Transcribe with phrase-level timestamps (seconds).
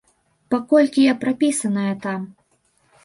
[0.53, 2.21] Паколькі я прапісаная там.